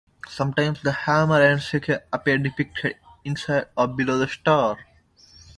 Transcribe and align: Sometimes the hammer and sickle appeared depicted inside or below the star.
Sometimes 0.27 0.81
the 0.81 0.91
hammer 0.91 1.39
and 1.43 1.61
sickle 1.61 1.99
appeared 2.11 2.41
depicted 2.41 2.95
inside 3.23 3.67
or 3.77 3.87
below 3.87 4.17
the 4.17 4.27
star. 4.27 4.75